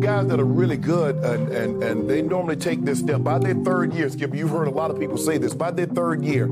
[0.00, 3.54] Guys that are really good and, and, and they normally take this step by their
[3.54, 6.46] third year, Skip, you've heard a lot of people say this, by their third year.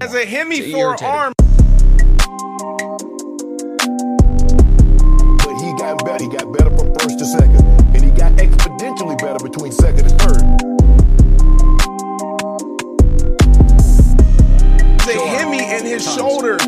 [0.00, 1.32] As a Hemi forearm.
[5.38, 6.24] But he got better.
[6.24, 7.64] He got better from first to second.
[7.94, 10.42] And he got exponentially better between second and third.
[15.00, 16.58] As a Hemi in his shoulder.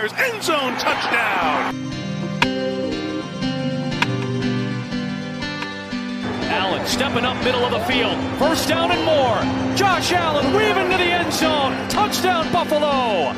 [0.00, 0.12] Fires.
[0.18, 1.74] End zone touchdown.
[6.50, 8.16] Allen stepping up middle of the field.
[8.38, 9.76] First down and more.
[9.76, 11.88] Josh Allen weaving to the end zone.
[11.88, 13.34] Touchdown Buffalo.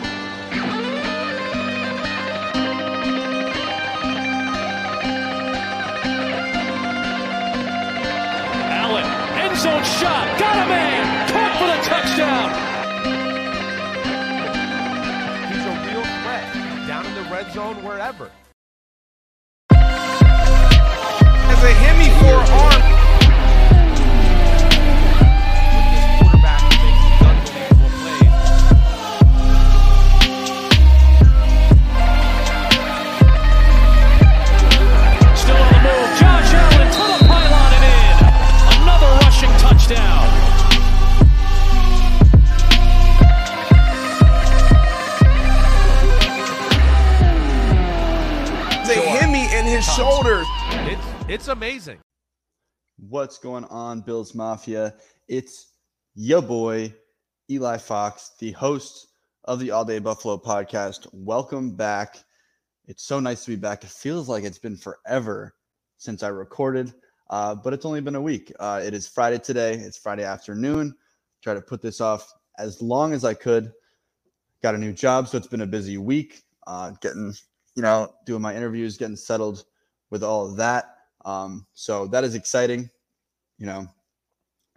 [8.70, 9.04] Allen,
[9.40, 10.38] end zone shot.
[10.38, 11.28] Got a man.
[11.30, 12.71] Caught for the touchdown.
[17.32, 18.30] Red zone, wherever.
[19.70, 22.51] As a Hemi forearm.
[53.22, 54.94] What's going on, Bills Mafia?
[55.28, 55.74] It's
[56.16, 56.92] your boy,
[57.48, 59.06] Eli Fox, the host
[59.44, 61.06] of the All Day Buffalo podcast.
[61.12, 62.16] Welcome back.
[62.88, 63.84] It's so nice to be back.
[63.84, 65.54] It feels like it's been forever
[65.98, 66.94] since I recorded,
[67.30, 68.52] uh, but it's only been a week.
[68.58, 69.74] Uh, it is Friday today.
[69.74, 70.92] It's Friday afternoon.
[71.44, 73.72] Try to put this off as long as I could.
[74.64, 76.42] Got a new job, so it's been a busy week.
[76.66, 77.32] Uh, getting,
[77.76, 79.62] you know, doing my interviews, getting settled
[80.10, 80.96] with all of that.
[81.24, 82.90] Um, so that is exciting.
[83.62, 83.86] You know,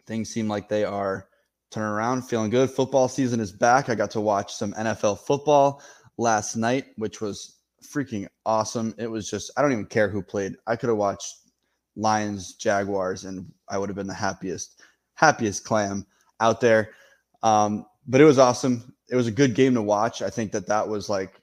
[0.05, 1.27] things seem like they are
[1.71, 2.69] turning around, feeling good.
[2.69, 3.89] Football season is back.
[3.89, 5.81] I got to watch some NFL football
[6.19, 8.93] last night, which was freaking awesome.
[8.99, 10.53] It was just, I don't even care who played.
[10.67, 11.33] I could have watched
[11.95, 14.83] Lions, Jaguars, and I would have been the happiest,
[15.15, 16.05] happiest clam
[16.39, 16.91] out there.
[17.41, 18.93] Um, but it was awesome.
[19.09, 20.21] It was a good game to watch.
[20.21, 21.41] I think that that was like,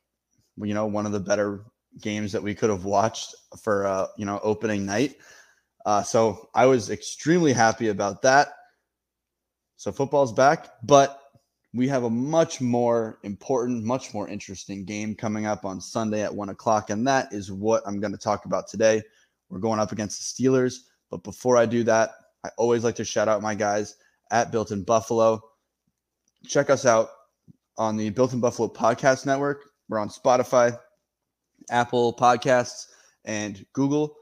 [0.58, 1.64] you know, one of the better
[2.00, 5.16] games that we could have watched for uh, you know opening night.
[5.84, 8.48] Uh, so I was extremely happy about that.
[9.76, 11.20] So football's back, but
[11.74, 16.34] we have a much more important, much more interesting game coming up on Sunday at
[16.34, 19.02] one o'clock, and that is what I'm going to talk about today.
[19.48, 20.76] We're going up against the Steelers,
[21.10, 22.10] but before I do that,
[22.44, 23.96] I always like to shout out my guys
[24.30, 25.42] at Built in Buffalo.
[26.46, 27.08] Check us out
[27.76, 29.64] on the Built in Buffalo podcast network.
[29.88, 30.78] We're on Spotify,
[31.70, 32.86] Apple Podcasts,
[33.24, 34.16] and Google.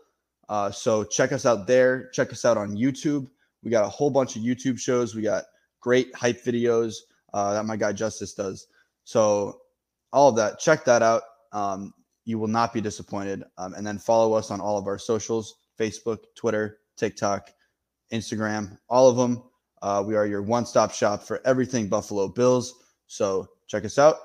[0.50, 2.10] Uh, so check us out there.
[2.10, 3.28] Check us out on YouTube.
[3.62, 5.14] We got a whole bunch of YouTube shows.
[5.14, 5.44] We got
[5.80, 6.96] great hype videos
[7.32, 8.66] uh, that my guy Justice does.
[9.04, 9.60] So
[10.12, 11.22] all of that, check that out.
[11.52, 11.94] Um,
[12.24, 13.44] you will not be disappointed.
[13.58, 17.50] Um, and then follow us on all of our socials: Facebook, Twitter, TikTok,
[18.12, 19.44] Instagram, all of them.
[19.82, 22.74] Uh, we are your one-stop shop for everything Buffalo Bills.
[23.06, 24.16] So check us out.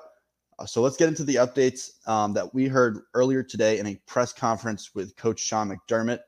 [0.58, 4.00] Uh, so let's get into the updates um, that we heard earlier today in a
[4.06, 6.20] press conference with Coach Sean McDermott.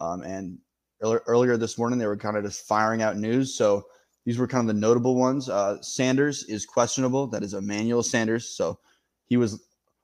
[0.00, 0.58] Um, and
[1.02, 3.54] earlier, this morning, they were kind of just firing out news.
[3.54, 3.86] So
[4.24, 5.48] these were kind of the notable ones.
[5.48, 7.26] Uh, Sanders is questionable.
[7.26, 8.48] That is Emmanuel Sanders.
[8.48, 8.78] So
[9.26, 9.62] he was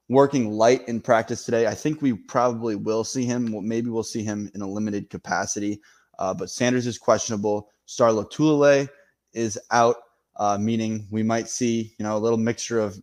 [0.08, 1.66] working light in practice today.
[1.66, 3.54] I think we probably will see him.
[3.66, 5.80] Maybe we'll see him in a limited capacity.
[6.18, 7.70] Uh, but Sanders is questionable.
[7.84, 8.88] Star Lotulelei
[9.34, 9.96] is out,
[10.36, 12.98] uh, meaning we might see you know a little mixture of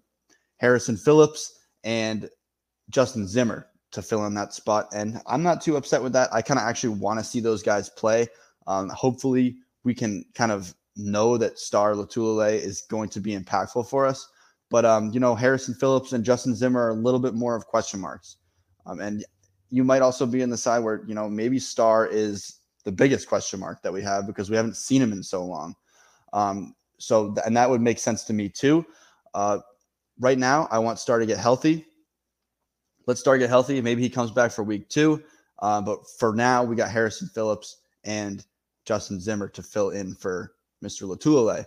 [0.58, 2.30] Harrison Phillips and
[2.90, 4.88] Justin Zimmer to fill in that spot.
[4.94, 6.34] And I'm not too upset with that.
[6.34, 8.28] I kind of actually want to see those guys play.
[8.68, 13.88] Um, hopefully, we can kind of know that Star Lotulelei is going to be impactful
[13.90, 14.28] for us.
[14.70, 17.68] But um, you know, Harrison Phillips and Justin Zimmer are a little bit more of
[17.68, 18.38] question marks.
[18.86, 19.24] Um, and
[19.70, 23.28] you might also be in the side where you know maybe Star is the biggest
[23.28, 25.76] question mark that we have because we haven't seen him in so long.
[26.34, 28.86] Um, so and that would make sense to me too.
[29.34, 29.60] Uh,
[30.24, 31.86] right now, I want Star to get healthy.
[33.06, 33.82] Let's Star get healthy.
[33.82, 35.22] Maybe he comes back for week two.
[35.60, 38.46] Uh, but for now, we got Harrison Phillips and
[38.86, 41.08] Justin Zimmer to fill in for Mr.
[41.08, 41.66] Lotulelei.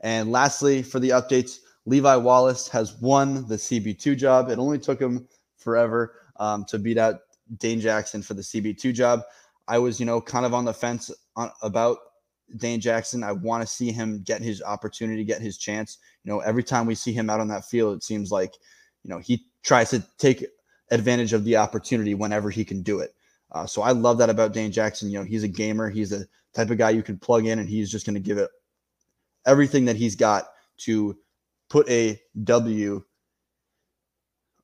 [0.00, 4.48] And lastly, for the updates, Levi Wallace has won the CB2 job.
[4.48, 5.28] It only took him
[5.58, 7.20] forever um, to beat out
[7.58, 9.22] Dane Jackson for the CB2 job.
[9.68, 11.98] I was, you know, kind of on the fence on, about
[12.56, 13.22] Dane Jackson.
[13.22, 15.98] I want to see him get his opportunity, get his chance.
[16.24, 18.54] You know, every time we see him out on that field, it seems like,
[19.02, 20.46] you know, he tries to take
[20.90, 23.14] advantage of the opportunity whenever he can do it.
[23.52, 25.10] Uh, so I love that about Dane Jackson.
[25.10, 25.90] You know, he's a gamer.
[25.90, 28.38] He's the type of guy you can plug in, and he's just going to give
[28.38, 28.50] it
[29.46, 30.48] everything that he's got
[30.78, 31.16] to
[31.68, 33.02] put a W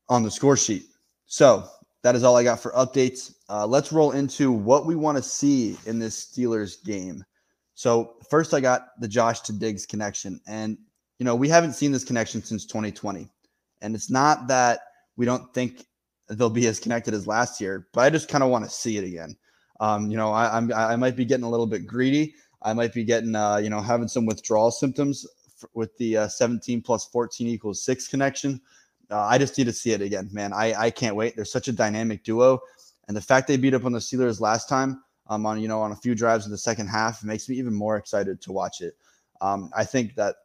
[0.09, 0.85] on the score sheet.
[1.27, 1.67] So
[2.03, 3.35] that is all I got for updates.
[3.49, 7.25] Uh, let's roll into what we want to see in this Steelers game.
[7.75, 10.79] So first, I got the Josh to Diggs connection, and
[11.19, 13.29] you know we haven't seen this connection since 2020,
[13.83, 14.81] and it's not that
[15.17, 15.87] we don't think
[16.29, 18.97] they'll be as connected as last year, but I just kind of want to see
[18.97, 19.37] it again.
[19.81, 22.35] Um, you know, I, I'm I might be getting a little bit greedy.
[22.63, 25.27] I might be getting uh, you know having some withdrawal symptoms
[25.63, 28.61] f- with the uh, 17 plus 14 equals six connection.
[29.11, 30.53] Uh, I just need to see it again, man.
[30.53, 31.35] I I can't wait.
[31.37, 32.61] They're such a dynamic duo,
[33.09, 35.81] and the fact they beat up on the Steelers last time um, on you know
[35.81, 38.53] on a few drives in the second half It makes me even more excited to
[38.53, 38.97] watch it.
[39.41, 40.37] Um, I think that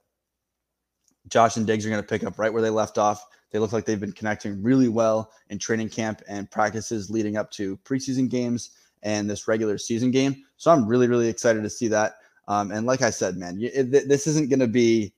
[1.28, 3.26] Josh and Diggs are going to pick up right where they left off.
[3.52, 7.52] They look like they've been connecting really well in training camp and practices leading up
[7.52, 8.72] to preseason games
[9.04, 10.44] and this regular season game.
[10.58, 12.16] So I'm really, really excited to see that.
[12.48, 15.14] Um, and like I said, man, it, this isn't going to be,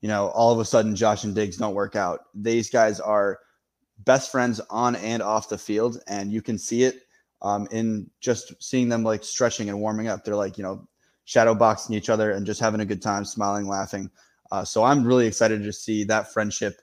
[0.00, 2.20] you know, all of a sudden Josh and Diggs don't work out.
[2.34, 3.38] These guys are
[4.04, 7.05] best friends on and off the field, and you can see it
[7.46, 10.24] um, in just seeing them like stretching and warming up.
[10.24, 10.88] They're like, you know,
[11.26, 14.10] shadow boxing each other and just having a good time, smiling, laughing.
[14.50, 16.80] Uh, so I'm really excited to see that friendship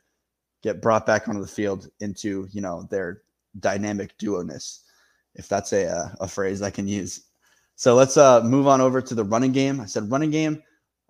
[0.61, 3.23] get brought back onto the field into you know their
[3.59, 4.83] dynamic duo-ness,
[5.35, 7.25] if that's a uh, a phrase I can use.
[7.75, 9.81] So let's uh, move on over to the running game.
[9.81, 10.63] I said running game.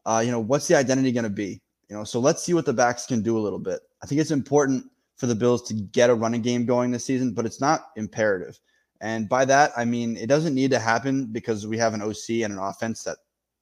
[0.03, 1.61] Uh, you know what's the identity going to be?
[1.89, 3.81] You know, so let's see what the backs can do a little bit.
[4.01, 4.85] I think it's important
[5.17, 8.59] for the Bills to get a running game going this season, but it's not imperative.
[9.03, 12.41] And by that, I mean it doesn't need to happen because we have an OC
[12.43, 13.17] and an offense that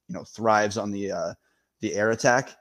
[0.08, 1.34] you know thrives on the uh,
[1.80, 2.56] the air attack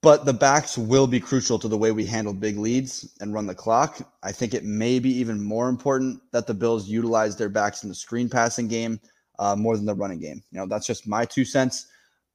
[0.00, 3.46] but the backs will be crucial to the way we handle big leads and run
[3.46, 4.00] the clock.
[4.22, 7.88] I think it may be even more important that the Bills utilize their backs in
[7.88, 9.00] the screen passing game
[9.38, 10.42] uh, more than the running game.
[10.52, 11.88] You know, that's just my two cents.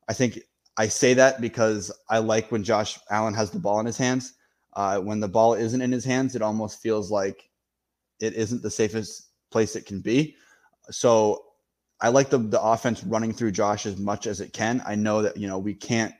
[0.09, 0.39] I think
[0.77, 4.33] I say that because I like when Josh Allen has the ball in his hands.
[4.73, 7.49] Uh, when the ball isn't in his hands, it almost feels like
[8.19, 10.35] it isn't the safest place it can be.
[10.89, 11.43] So
[12.01, 14.81] I like the the offense running through Josh as much as it can.
[14.85, 16.13] I know that you know we can't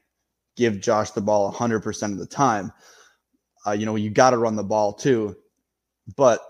[0.56, 2.74] give Josh the ball 100% of the time.
[3.66, 5.36] Uh, you know, you got to run the ball too.
[6.16, 6.42] But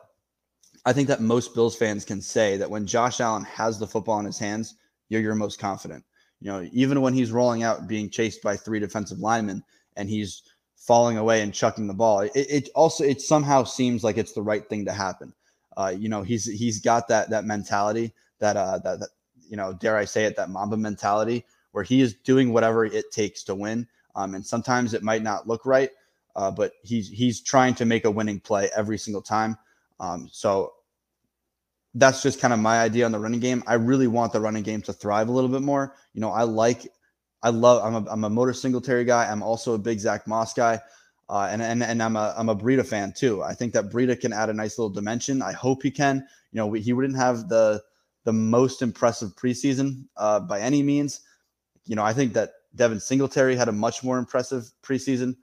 [0.85, 4.19] I think that most Bills fans can say that when Josh Allen has the football
[4.19, 4.75] in his hands,
[5.09, 6.03] you're your most confident.
[6.39, 9.63] You know, even when he's rolling out being chased by three defensive linemen
[9.97, 10.43] and he's
[10.77, 14.41] falling away and chucking the ball, it, it also it somehow seems like it's the
[14.41, 15.33] right thing to happen.
[15.75, 19.09] Uh, you know, he's he's got that that mentality that uh that, that
[19.49, 23.11] you know, dare I say it, that Mamba mentality where he is doing whatever it
[23.11, 23.87] takes to win.
[24.15, 25.91] Um, and sometimes it might not look right,
[26.35, 29.57] uh, but he's he's trying to make a winning play every single time.
[29.99, 30.73] Um, so
[31.93, 33.63] that's just kind of my idea on the running game.
[33.67, 35.95] I really want the running game to thrive a little bit more.
[36.13, 36.87] You know, I like,
[37.43, 39.29] I love, I'm a, I'm a Motor Singletary guy.
[39.31, 40.79] I'm also a big Zach Moss guy.
[41.29, 43.43] Uh, and, and, and I'm a, I'm a Breida fan too.
[43.43, 45.41] I think that Breida can add a nice little dimension.
[45.41, 47.83] I hope he can, you know, we, he wouldn't have the,
[48.23, 51.21] the most impressive preseason uh, by any means.
[51.85, 55.35] You know, I think that Devin Singletary had a much more impressive preseason.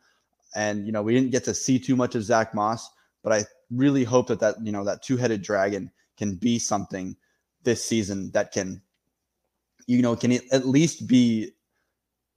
[0.56, 2.88] And, you know, we didn't get to see too much of Zach Moss,
[3.22, 7.16] but I really hope that that, you know, that two headed dragon can be something
[7.62, 8.80] this season that can,
[9.86, 11.50] you know, can at least be,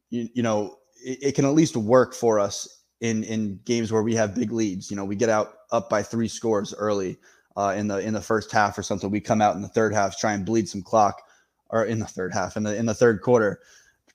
[0.09, 4.03] you, you know, it, it can at least work for us in, in games where
[4.03, 4.89] we have big leads.
[4.89, 7.17] You know, we get out up by three scores early
[7.55, 9.11] uh, in the, in the first half or something.
[9.11, 11.21] We come out in the third half, try and bleed some clock
[11.69, 13.59] or in the third half in the, in the third quarter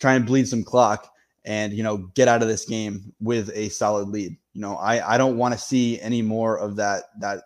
[0.02, 3.68] try and bleed some clock and you know get out of this game with a
[3.70, 4.36] solid lead.
[4.52, 7.44] You know, I I don't want to see any more of that that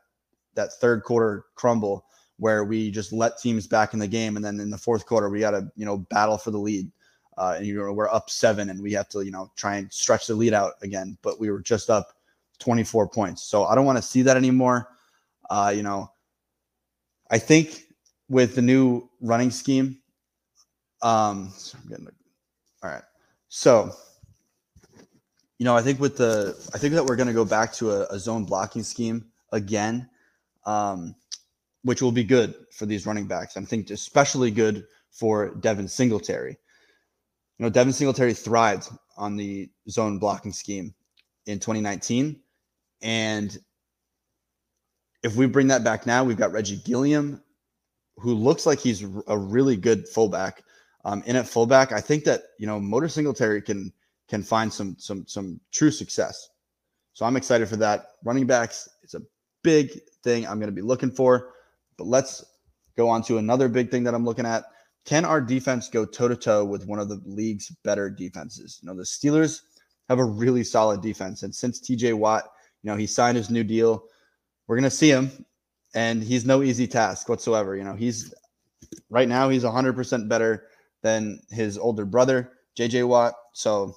[0.55, 2.07] that third quarter crumble
[2.39, 5.31] where we just let teams back in the game and then in the fourth quarter
[5.31, 6.91] we got to you know battle for the lead.
[7.39, 9.93] Uh, and you know we're up seven and we have to you know try and
[9.93, 12.15] stretch the lead out again, but we were just up
[12.59, 13.43] 24 points.
[13.43, 14.89] So I don't want to see that anymore.
[15.51, 16.11] Uh, you know,
[17.31, 17.85] I think
[18.29, 19.99] with the new running scheme,
[21.03, 22.09] um, so I'm getting
[22.83, 23.03] all right.
[23.49, 23.93] So,
[25.59, 27.91] you know, I think with the, I think that we're going to go back to
[27.91, 30.09] a, a, zone blocking scheme again,
[30.65, 31.15] um,
[31.83, 33.57] which will be good for these running backs.
[33.57, 36.59] I think especially good for Devin Singletary.
[37.59, 40.95] You know, Devin Singletary thrived on the zone blocking scheme
[41.47, 42.39] in 2019.
[43.03, 43.57] And
[45.23, 47.43] if we bring that back now, we've got Reggie Gilliam
[48.19, 50.63] who looks like he's a really good fullback.
[51.05, 53.93] Um, in at fullback, I think that you know Motor Singletary can
[54.29, 56.49] can find some some some true success.
[57.13, 58.09] So I'm excited for that.
[58.25, 59.23] Running backs, it's a
[59.63, 61.53] big thing I'm going to be looking for.
[61.97, 62.45] But let's
[62.97, 64.65] go on to another big thing that I'm looking at.
[65.07, 68.81] Can our defense go toe to toe with one of the league's better defenses?
[68.83, 69.63] You know, the Steelers
[70.09, 72.45] have a really solid defense, and since TJ Watt,
[72.83, 74.05] you know, he signed his new deal,
[74.67, 75.31] we're going to see him,
[75.95, 77.77] and he's no easy task whatsoever.
[77.77, 78.35] You know, he's
[79.09, 80.67] right now he's 100% better
[81.03, 83.35] than his older brother, JJ Watt.
[83.53, 83.95] So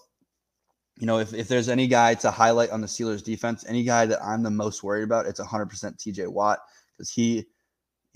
[0.99, 4.05] you know, if, if there's any guy to highlight on the Steelers defense, any guy
[4.05, 6.59] that I'm the most worried about, it's 100% TJ Watt
[6.95, 7.45] because he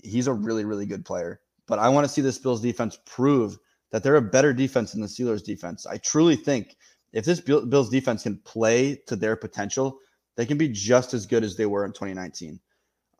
[0.02, 1.40] he's a really really good player.
[1.66, 3.58] But I want to see this Bills defense prove
[3.90, 5.86] that they're a better defense than the Steelers defense.
[5.86, 6.76] I truly think
[7.12, 9.98] if this Bills defense can play to their potential,
[10.36, 12.58] they can be just as good as they were in 2019.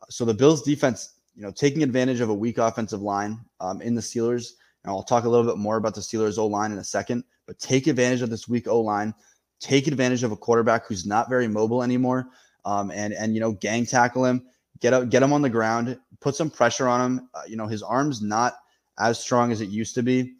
[0.09, 3.95] So the Bills defense, you know, taking advantage of a weak offensive line um, in
[3.95, 4.51] the Steelers,
[4.83, 7.23] and I'll talk a little bit more about the Steelers O line in a second,
[7.47, 9.13] but take advantage of this weak O line
[9.59, 12.27] take advantage of a quarterback who's not very mobile anymore,
[12.65, 14.45] um, and and you know gang tackle him,
[14.79, 17.29] get up, get him on the ground, put some pressure on him.
[17.33, 18.55] Uh, you know his arm's not
[18.99, 20.35] as strong as it used to be.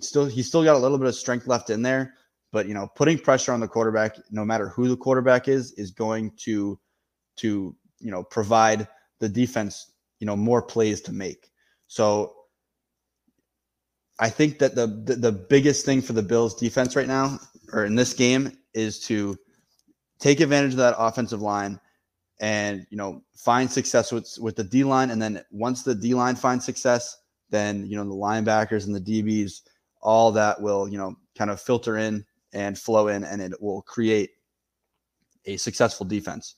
[0.00, 2.14] still, he's still got a little bit of strength left in there,
[2.52, 5.90] but you know putting pressure on the quarterback, no matter who the quarterback is, is
[5.90, 6.78] going to
[7.36, 8.88] to you know provide
[9.20, 11.50] the defense you know more plays to make.
[11.86, 12.34] So
[14.18, 17.38] I think that the, the, the biggest thing for the Bills defense right now,
[17.72, 19.36] or in this game, is to
[20.20, 21.80] take advantage of that offensive line
[22.44, 26.12] and you know find success with with the D line, and then once the D
[26.12, 27.16] line finds success,
[27.48, 29.62] then you know the linebackers and the DBs,
[30.02, 32.22] all that will you know kind of filter in
[32.52, 34.32] and flow in, and it will create
[35.46, 36.56] a successful defense.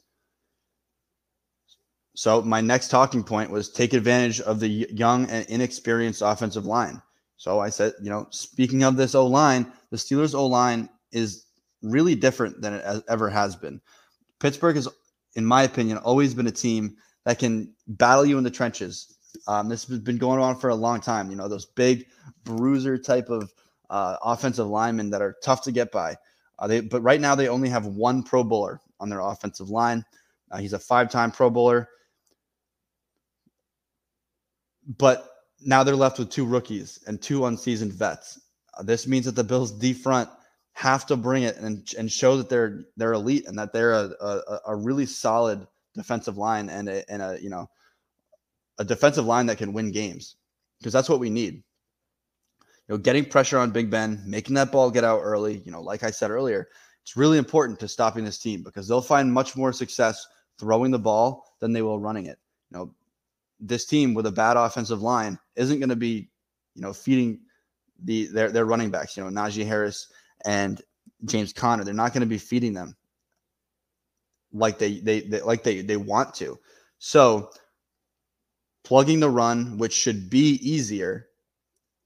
[2.15, 7.01] So my next talking point was take advantage of the young and inexperienced offensive line.
[7.37, 11.45] So I said, you know, speaking of this O line, the Steelers O line is
[11.83, 13.81] really different than it ever has been.
[14.41, 14.89] Pittsburgh has,
[15.37, 19.15] in my opinion, always been a team that can battle you in the trenches.
[19.47, 21.31] Um, this has been going on for a long time.
[21.31, 22.07] You know, those big
[22.45, 23.53] bruiser type of
[23.91, 26.17] uh, offensive linemen that are tough to get by.
[26.59, 30.05] Uh, they, but right now they only have one Pro Bowler on their offensive line.
[30.51, 31.89] Uh, he's a five-time Pro Bowler.
[34.99, 35.29] But
[35.61, 38.41] now they're left with two rookies and two unseasoned vets.
[38.79, 40.31] Uh, this means that the Bills D front
[40.77, 44.11] have to bring it and, and show that they're they're elite and that they're a,
[44.21, 47.67] a, a really solid defensive line and a, and a you know
[48.77, 50.37] a defensive line that can win games
[50.79, 51.55] because that's what we need.
[51.55, 55.63] You know, getting pressure on Big Ben, making that ball get out early.
[55.65, 56.69] You know, like I said earlier,
[57.03, 60.27] it's really important to stopping this team because they'll find much more success
[60.59, 62.39] throwing the ball than they will running it.
[62.71, 62.95] You know,
[63.61, 66.29] this team with a bad offensive line isn't going to be,
[66.75, 67.41] you know, feeding
[68.05, 70.13] the their their running backs, you know, Najee Harris
[70.47, 70.81] and
[71.27, 71.85] James Conner.
[71.85, 72.97] They're not going to be feeding them
[74.53, 76.59] like they, they they like they they want to.
[76.99, 77.51] So
[78.85, 81.27] plugging the run, which should be easier,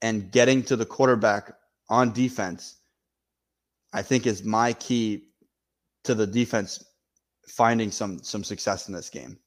[0.02, 1.52] and getting to the quarterback
[1.88, 2.78] on defense,
[3.92, 5.28] I think is my key
[6.04, 6.84] to the defense
[7.46, 9.38] finding some some success in this game.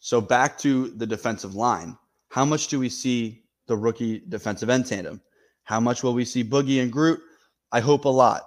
[0.00, 1.98] So back to the defensive line.
[2.28, 5.20] How much do we see the rookie defensive end tandem?
[5.66, 7.20] How much will we see Boogie and Groot?
[7.72, 8.42] I hope a lot.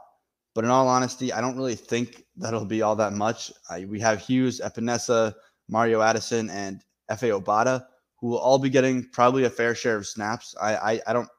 [0.56, 3.52] But in all honesty, I don't really think that'll be all that much.
[3.70, 5.34] I, we have Hughes, Epenesa,
[5.68, 7.86] Mario Addison, and Efe Obada,
[8.20, 10.56] who will all be getting probably a fair share of snaps.
[10.62, 11.30] I, I, I don't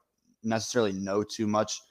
[0.43, 1.81] necessarily know too much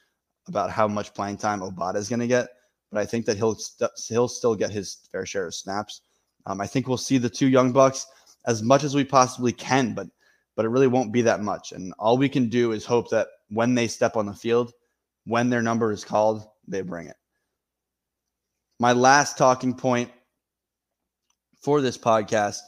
[0.47, 2.49] about how much playing time Obata is going to get,
[2.92, 6.02] but I think that he'll st- he'll still get his fair share of snaps.
[6.47, 8.06] Um, I think we'll see the two young bucks
[8.47, 10.06] as much as we possibly can, but
[10.56, 11.73] but it really won't be that much.
[11.73, 14.73] And all we can do is hope that when they step on the field,
[15.25, 17.16] when their number is called, they bring it.
[18.78, 20.11] My last talking point
[21.61, 22.61] for this podcast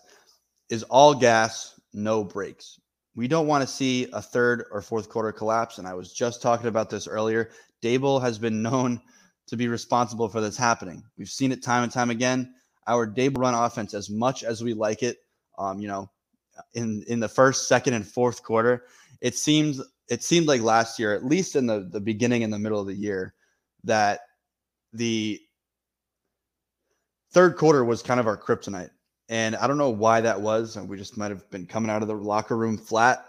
[0.69, 2.79] is all gas, no brakes.
[3.15, 5.79] We don't want to see a third or fourth quarter collapse.
[5.79, 7.51] And I was just talking about this earlier.
[7.83, 9.01] Daboll has been known
[9.47, 11.03] to be responsible for this happening.
[11.19, 12.55] We've seen it time and time again.
[12.87, 15.19] Our Daboll run offense, as much as we like it,
[15.59, 16.11] um, you know,
[16.75, 18.85] in in the first, second, and fourth quarter.
[19.21, 19.81] It seems
[20.13, 22.87] it seemed like last year, at least in the the beginning and the middle of
[22.87, 23.33] the year,
[23.83, 24.21] that
[24.93, 25.41] the
[27.33, 28.91] third quarter was kind of our kryptonite.
[29.31, 30.77] And I don't know why that was.
[30.77, 33.25] We just might have been coming out of the locker room flat.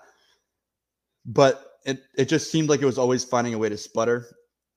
[1.26, 4.28] But it, it just seemed like it was always finding a way to sputter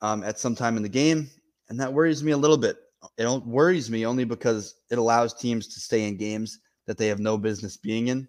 [0.01, 1.29] um, at some time in the game.
[1.71, 2.77] And that worries me a little bit.
[3.19, 7.19] It worries me only because it allows teams to stay in games that they have
[7.19, 8.29] no business being in.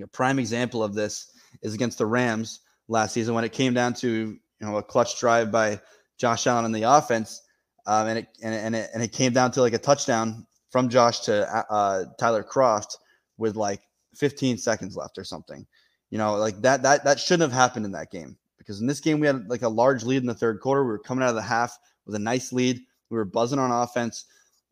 [0.00, 1.32] A prime example of this
[1.62, 5.18] is against the Rams last season when it came down to you know a clutch
[5.18, 5.80] drive by
[6.18, 7.42] Josh Allen in the offense,
[7.86, 10.88] um, and it and, and it and it came down to like a touchdown from
[10.88, 12.96] Josh to uh, Tyler Kroft
[13.38, 13.80] with like
[14.14, 15.66] 15 seconds left or something.
[16.10, 19.00] You know, like that that that shouldn't have happened in that game because in this
[19.00, 20.84] game we had like a large lead in the third quarter.
[20.84, 22.80] We were coming out of the half with a nice lead.
[23.10, 24.26] We were buzzing on offense,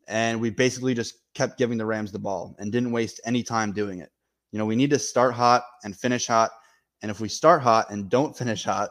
[0.07, 3.71] and we basically just kept giving the Rams the ball and didn't waste any time
[3.71, 4.11] doing it.
[4.51, 6.51] You know, we need to start hot and finish hot.
[7.01, 8.89] And if we start hot and don't finish hot,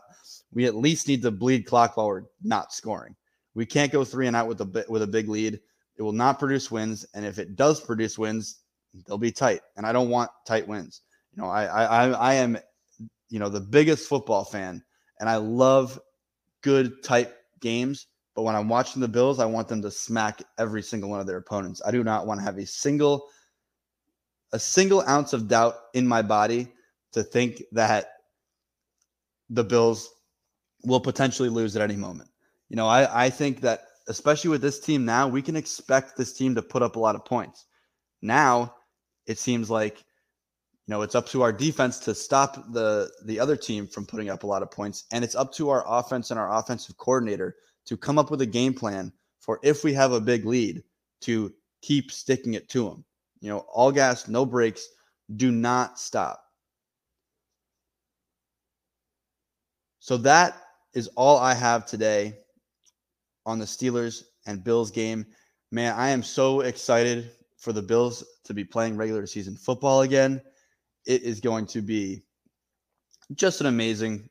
[0.52, 3.14] we at least need to bleed clock while we're not scoring.
[3.54, 5.60] We can't go three and out with a with a big lead.
[5.96, 8.60] It will not produce wins, and if it does produce wins,
[9.06, 9.60] they'll be tight.
[9.76, 11.02] And I don't want tight wins.
[11.34, 12.56] You know, I I I am,
[13.28, 14.82] you know, the biggest football fan,
[15.20, 15.98] and I love
[16.62, 18.06] good tight games.
[18.34, 21.26] But when I'm watching the Bills, I want them to smack every single one of
[21.26, 21.82] their opponents.
[21.84, 23.28] I do not want to have a single
[24.52, 26.72] a single ounce of doubt in my body
[27.12, 28.12] to think that
[29.50, 30.10] the Bills
[30.84, 32.30] will potentially lose at any moment.
[32.68, 36.32] You know, I, I think that especially with this team now, we can expect this
[36.32, 37.66] team to put up a lot of points.
[38.22, 38.74] Now
[39.26, 43.56] it seems like you know it's up to our defense to stop the the other
[43.56, 46.40] team from putting up a lot of points, and it's up to our offense and
[46.40, 50.20] our offensive coordinator to come up with a game plan for if we have a
[50.20, 50.82] big lead
[51.20, 53.04] to keep sticking it to them.
[53.40, 54.88] You know, all gas, no brakes,
[55.36, 56.42] do not stop.
[60.08, 60.62] So that
[60.94, 62.38] is all I have today
[63.44, 65.26] on the Steelers and Bills game.
[65.70, 70.40] Man, I am so excited for the Bills to be playing regular season football again.
[71.04, 72.22] It is going to be
[73.34, 74.30] just an amazing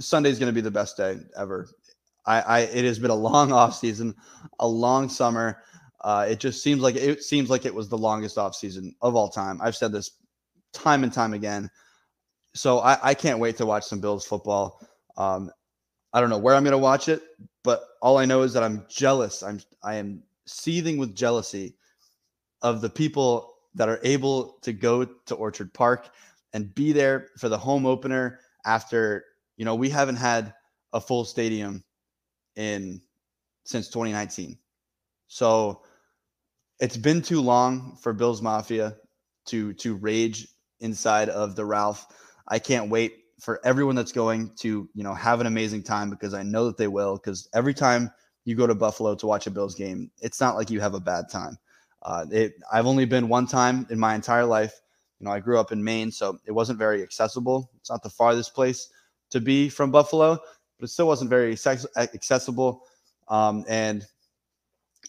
[0.00, 1.70] Sunday is going to be the best day ever.
[2.26, 4.14] I, I it has been a long off season,
[4.58, 5.62] a long summer.
[6.02, 9.16] Uh, it just seems like it seems like it was the longest off season of
[9.16, 9.62] all time.
[9.62, 10.10] I've said this
[10.74, 11.70] time and time again.
[12.56, 14.80] So I, I can't wait to watch some Bills football.
[15.16, 15.50] Um,
[16.12, 17.22] I don't know where I'm going to watch it,
[17.62, 19.42] but all I know is that I'm jealous.
[19.42, 21.76] I'm I am seething with jealousy
[22.62, 26.08] of the people that are able to go to Orchard Park
[26.54, 29.24] and be there for the home opener after,
[29.58, 30.54] you know, we haven't had
[30.94, 31.84] a full stadium
[32.56, 33.02] in
[33.64, 34.56] since 2019.
[35.28, 35.82] So
[36.80, 38.96] it's been too long for Bills Mafia
[39.46, 40.48] to to rage
[40.80, 42.06] inside of the Ralph.
[42.48, 46.34] I can't wait for everyone that's going to, you know, have an amazing time because
[46.34, 47.16] I know that they will.
[47.16, 48.10] Because every time
[48.44, 51.00] you go to Buffalo to watch a Bills game, it's not like you have a
[51.00, 51.58] bad time.
[52.02, 54.80] Uh, it, I've only been one time in my entire life.
[55.18, 57.70] You know, I grew up in Maine, so it wasn't very accessible.
[57.76, 58.88] It's not the farthest place
[59.30, 60.38] to be from Buffalo,
[60.78, 61.56] but it still wasn't very
[61.96, 62.82] accessible.
[63.28, 64.06] Um, and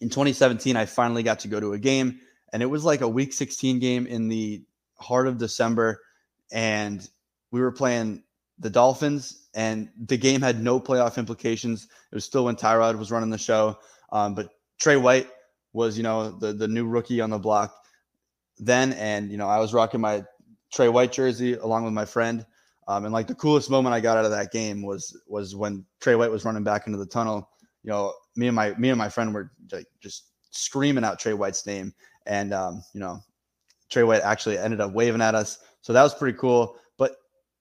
[0.01, 2.19] in 2017, I finally got to go to a game,
[2.51, 4.63] and it was like a Week 16 game in the
[4.95, 6.01] heart of December,
[6.51, 7.07] and
[7.51, 8.23] we were playing
[8.59, 11.87] the Dolphins, and the game had no playoff implications.
[12.11, 13.77] It was still when Tyrod was running the show,
[14.11, 15.27] um, but Tre White
[15.73, 17.75] was, you know, the the new rookie on the block
[18.59, 20.23] then, and you know, I was rocking my
[20.73, 22.45] Tre White jersey along with my friend.
[22.87, 25.85] Um, and like the coolest moment I got out of that game was was when
[25.99, 27.49] Tre White was running back into the tunnel.
[27.83, 31.33] You know, me and my me and my friend were like just screaming out Tre
[31.33, 31.93] White's name,
[32.25, 33.19] and um, you know,
[33.89, 35.59] Tre White actually ended up waving at us.
[35.81, 36.77] So that was pretty cool.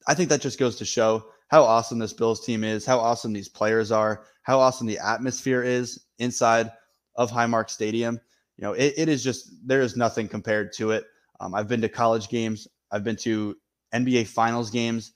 [0.06, 3.32] I think that just goes to show how awesome this Bills team is, how awesome
[3.32, 6.70] these players are, how awesome the atmosphere is inside
[7.16, 8.20] of Highmark Stadium.
[8.56, 11.04] You know, it, it is just there is nothing compared to it.
[11.40, 13.56] Um, I've been to college games, I've been to
[13.92, 15.12] NBA Finals games,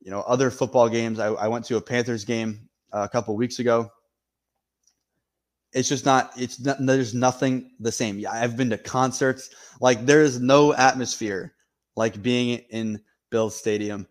[0.00, 1.18] you know, other football games.
[1.18, 3.90] I, I went to a Panthers game uh, a couple weeks ago.
[5.72, 6.32] It's just not.
[6.36, 6.78] It's not.
[6.80, 8.18] There's nothing the same.
[8.18, 9.50] Yeah, I've been to concerts.
[9.80, 11.54] Like there is no atmosphere
[11.96, 14.06] like being in Bills Stadium.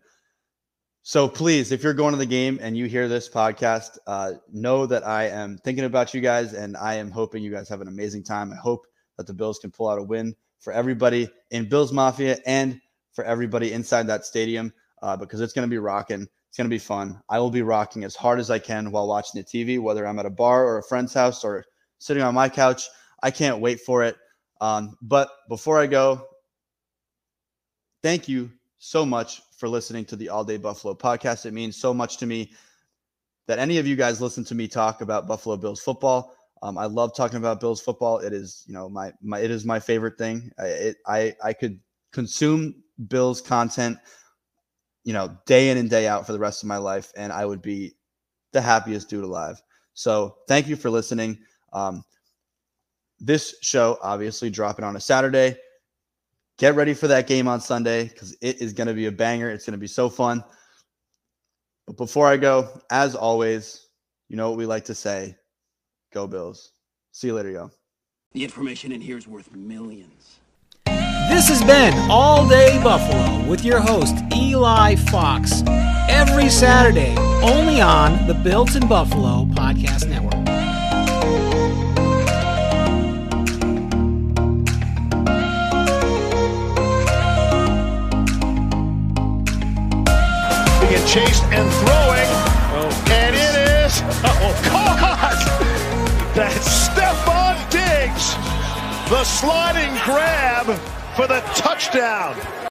[1.08, 4.86] So please, if you're going to the game and you hear this podcast, uh, know
[4.86, 7.86] that I am thinking about you guys and I am hoping you guys have an
[7.86, 8.52] amazing time.
[8.52, 12.38] I hope that the Bills can pull out a win for everybody in Bills Mafia
[12.44, 12.80] and
[13.12, 16.22] for everybody inside that stadium uh, because it's going to be rocking.
[16.48, 17.22] It's going to be fun.
[17.28, 20.18] I will be rocking as hard as I can while watching the TV, whether I'm
[20.18, 21.64] at a bar or a friend's house or
[22.00, 22.88] sitting on my couch.
[23.22, 24.16] I can't wait for it.
[24.60, 26.26] Um, but before I go,
[28.02, 31.46] thank you so much for listening to the All Day Buffalo podcast.
[31.46, 32.52] It means so much to me
[33.46, 36.34] that any of you guys listen to me talk about Buffalo Bills football.
[36.62, 38.18] Um, I love talking about Bills football.
[38.18, 40.50] It is, you know, my my it is my favorite thing.
[40.58, 41.78] I it, I I could
[42.12, 43.98] consume Bills content,
[45.04, 47.44] you know, day in and day out for the rest of my life, and I
[47.44, 47.94] would be
[48.52, 49.60] the happiest dude alive.
[49.94, 51.38] So thank you for listening.
[51.72, 52.04] Um,
[53.18, 55.56] this show obviously dropping on a Saturday.
[56.58, 59.50] Get ready for that game on Sunday because it is going to be a banger.
[59.50, 60.42] It's going to be so fun.
[61.86, 63.86] But before I go, as always,
[64.28, 65.36] you know what we like to say
[66.12, 66.72] go Bills.
[67.12, 67.70] See you later, yo.
[68.32, 70.38] The information in here is worth millions.
[71.28, 75.62] This has been All Day Buffalo with your host, Eli Fox.
[76.08, 80.35] Every Saturday, only on the Built in Buffalo Podcast Network.
[91.06, 92.30] Chased and throwing.
[92.78, 93.04] Oh.
[93.10, 95.38] and it is oh, caught.
[96.34, 98.34] That's Stefon Diggs.
[99.08, 100.66] The sliding grab
[101.14, 102.34] for the touchdown.